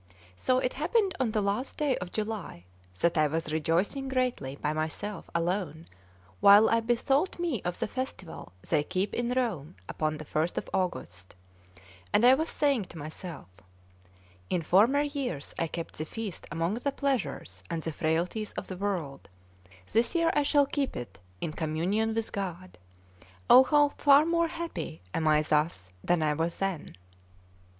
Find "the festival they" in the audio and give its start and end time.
7.77-8.83